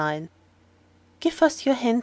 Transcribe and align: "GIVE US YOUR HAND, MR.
"GIVE 1.19 1.43
US 1.43 1.63
YOUR 1.67 1.75
HAND, 1.75 1.97
MR. 1.99 1.99